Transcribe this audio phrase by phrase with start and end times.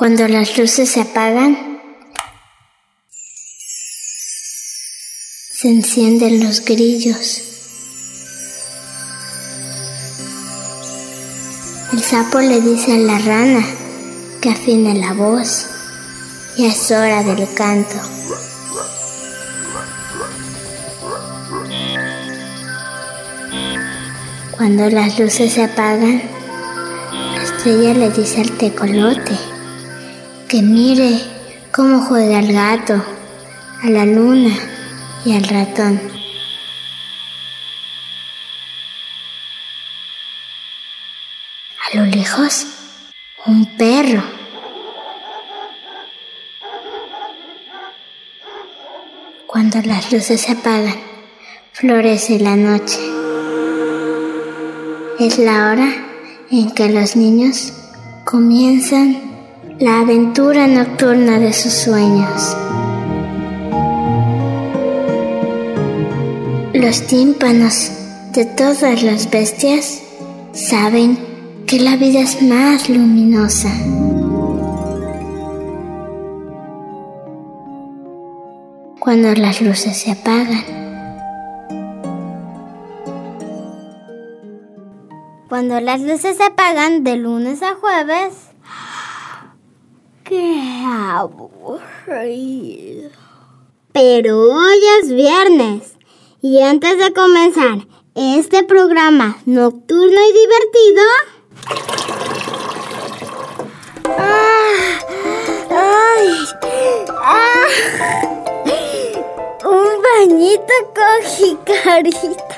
[0.00, 1.78] Cuando las luces se apagan,
[5.52, 7.42] se encienden los grillos.
[11.92, 13.62] El sapo le dice a la rana
[14.40, 15.66] que afine la voz
[16.56, 17.96] y es hora del canto.
[24.52, 26.22] Cuando las luces se apagan,
[27.34, 29.49] la estrella le dice al tecolote
[30.50, 31.20] que mire
[31.72, 32.94] cómo juega el gato,
[33.84, 34.52] a la luna
[35.24, 36.00] y al ratón.
[41.78, 42.66] A lo lejos,
[43.46, 44.24] un perro.
[49.46, 51.00] Cuando las luces se apagan,
[51.70, 52.98] florece la noche.
[55.20, 55.92] Es la hora
[56.50, 57.72] en que los niños
[58.24, 59.29] comienzan
[59.80, 62.54] la aventura nocturna de sus sueños.
[66.74, 67.90] Los tímpanos
[68.34, 70.02] de todas las bestias
[70.52, 71.18] saben
[71.66, 73.70] que la vida es más luminosa.
[78.98, 80.64] Cuando las luces se apagan.
[85.48, 88.49] Cuando las luces se apagan de lunes a jueves.
[90.30, 93.10] ¡Qué aburrido!
[93.92, 95.96] Pero hoy es viernes
[96.40, 97.78] y antes de comenzar
[98.14, 101.02] este programa nocturno y divertido...
[104.06, 105.00] ¡Ah!
[107.24, 107.66] ¡Ah!
[109.64, 112.56] Un bañito con jicarita.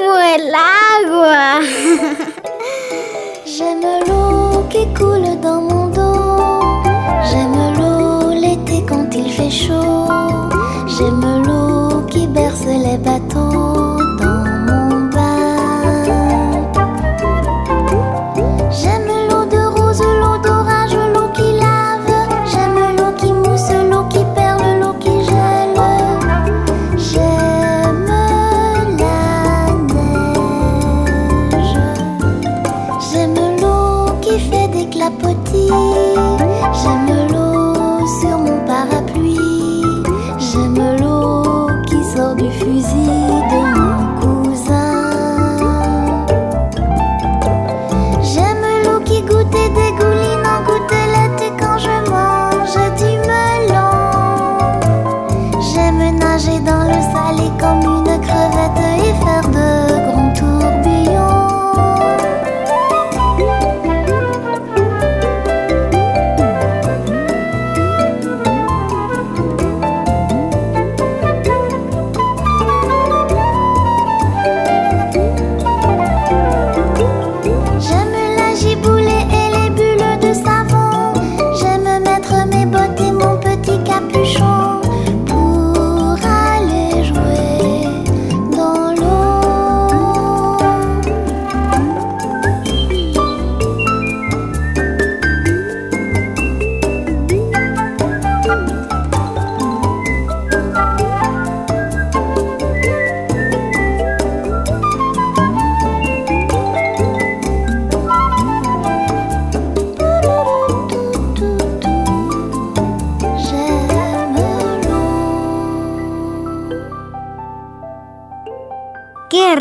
[0.00, 1.60] ¡Amo el agua!
[3.58, 6.60] J'aime l'eau qui coule dans mon dos.
[7.28, 10.08] J'aime l'eau l'été quand il fait chaud.
[10.86, 11.51] J'aime l'eau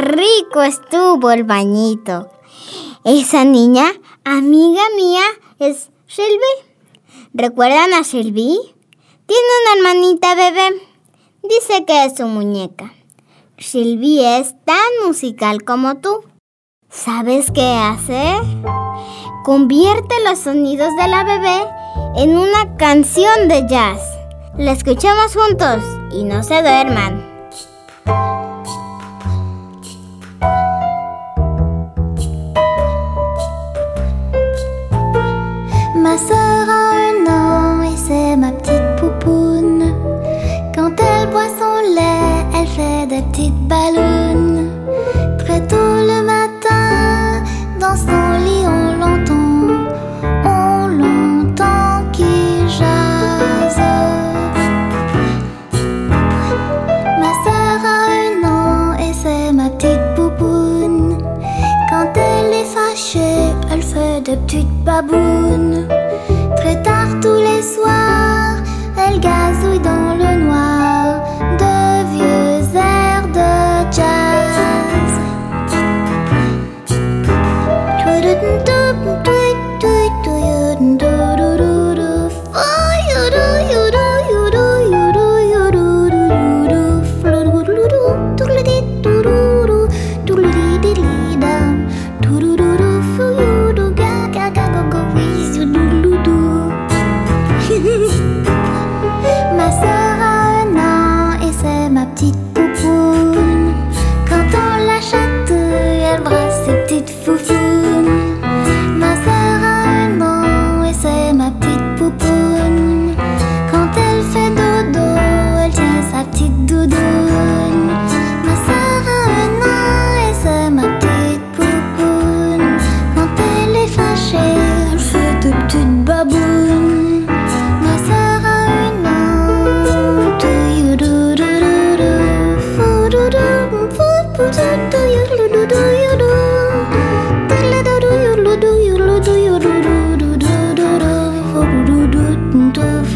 [0.02, 2.30] rico estuvo el bañito!
[3.04, 3.86] Esa niña,
[4.24, 5.24] amiga mía,
[5.60, 6.72] es Shelby.
[7.34, 8.60] ¿Recuerdan a Shelby?
[9.26, 10.82] Tiene una hermanita bebé.
[11.44, 12.94] Dice que es su muñeca.
[13.58, 16.26] Shelby es tan musical como tú.
[16.90, 18.36] ¿Sabes qué hace?
[19.44, 21.64] Convierte los sonidos de la bebé
[22.18, 24.02] en una canción de jazz.
[24.58, 27.31] La escuchamos juntos y no se duerman.
[42.62, 44.70] Elle fait des petites ballons.
[45.40, 47.44] Très tôt le matin,
[47.80, 49.90] dans son lit, on l'entend.
[50.46, 53.82] On l'entend qui jase.
[57.22, 61.18] Ma sœur a un an et c'est ma petite poupoune.
[61.90, 65.88] Quand elle est fâchée, elle fait des petites babounes.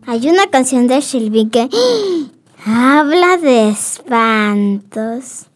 [0.04, 1.68] Hay una canción de Sylvie que
[2.66, 5.46] habla de espantos.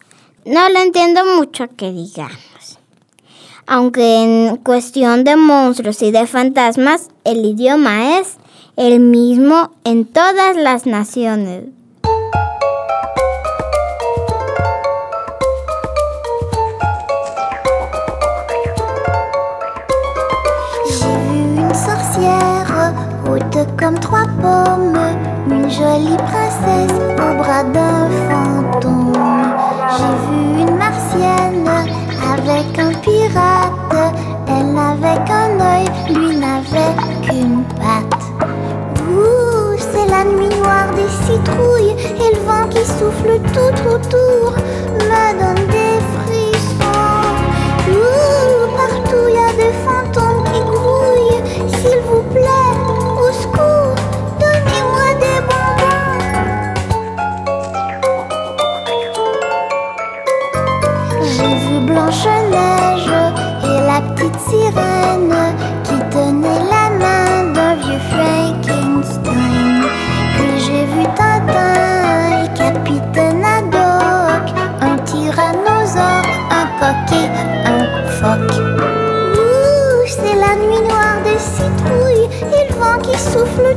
[0.44, 2.78] No lo entiendo mucho que digamos.
[3.66, 8.37] Aunque en cuestión de monstruos y de fantasmas, el idioma es
[8.76, 11.64] el mismo en todas las naciones.
[23.78, 24.98] Comme trois pommes,
[25.50, 29.12] une jolie princesse au bras d'un fantôme.
[29.96, 31.68] J'ai vu une martienne
[32.32, 34.14] avec un pirate,
[34.48, 38.24] elle n'avait qu'un œil, lui n'avait qu'une patte.
[39.08, 44.55] Ouh, c'est la nuit noire des citrouilles et le vent qui souffle tout autour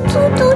[0.09, 0.48] tout, tout.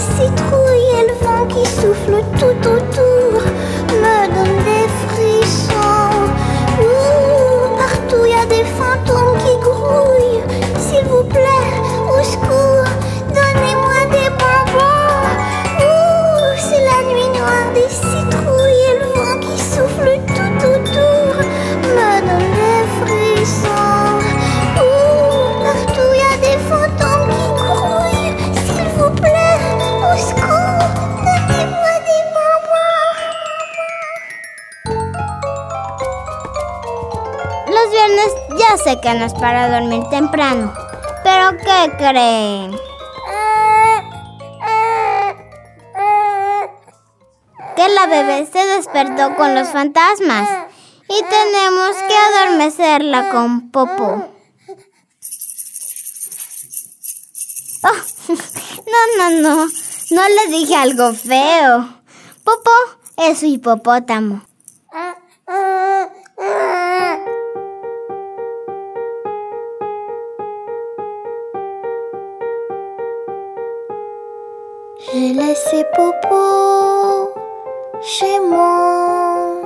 [0.00, 2.79] Citrouilles et le vent qui souffle tout autour
[39.00, 40.72] mexicanas para dormir temprano.
[41.24, 42.78] ¿Pero qué creen?
[47.76, 50.48] Que la bebé se despertó con los fantasmas
[51.08, 54.28] y tenemos que adormecerla con popo.
[57.82, 59.66] Oh, no, no, no,
[60.10, 61.88] no le dije algo feo.
[62.44, 62.70] Popo
[63.16, 64.42] es su hipopótamo.
[64.92, 65.16] Ah,
[65.46, 66.08] ah.
[75.02, 77.32] J'ai laissé Popo
[78.02, 79.62] chez mon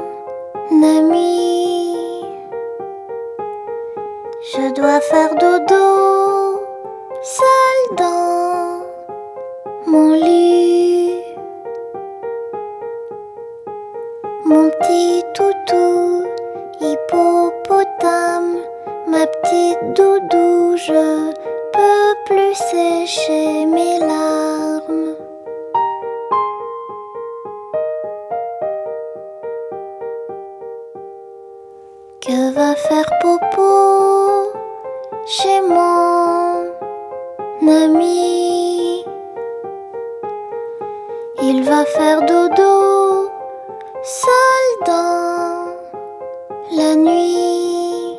[0.80, 2.24] ami.
[4.42, 6.60] Je dois faire dodo
[7.20, 8.82] seul dans
[9.88, 11.24] mon lit.
[14.44, 16.22] Mon petit toutou,
[16.80, 18.58] hippopotame,
[19.08, 21.32] ma petite doudou, je
[21.72, 25.13] peux plus sécher mes larmes.
[44.24, 45.66] Seul dans
[46.78, 48.18] la nuit.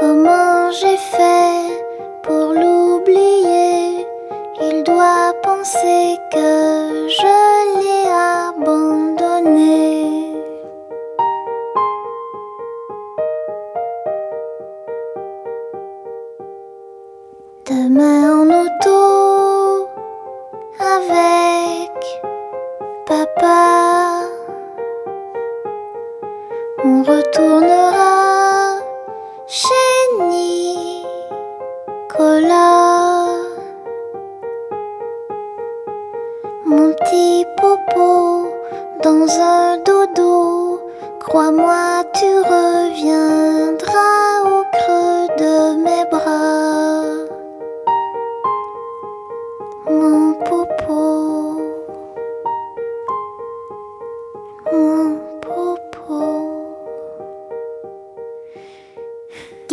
[0.00, 1.62] Comment j'ai fait
[2.22, 4.06] pour l'oublier?
[4.60, 6.50] Il doit penser que
[7.18, 7.36] je
[7.80, 8.06] l'ai
[8.48, 9.92] abandonné.
[17.66, 19.88] Demain en auto
[20.80, 21.43] avec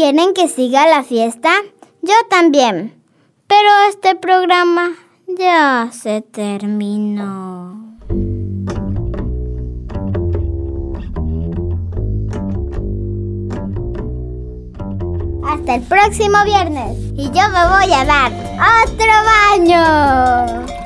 [0.01, 1.51] ¿Quieren que siga la fiesta?
[2.01, 3.00] Yo también.
[3.46, 4.93] Pero este programa
[5.27, 8.00] ya se terminó.
[15.46, 16.98] Hasta el próximo viernes.
[17.15, 18.31] Y yo me voy a dar
[18.88, 19.13] otro
[19.53, 20.80] baño.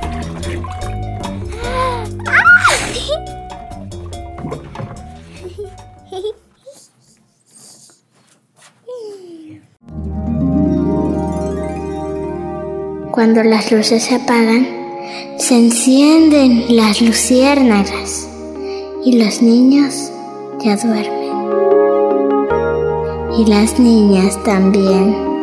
[13.16, 14.68] Cuando las luces se apagan,
[15.38, 18.28] se encienden las luciérnagas
[19.06, 20.12] y los niños
[20.62, 21.32] ya duermen.
[23.40, 25.35] Y las niñas también.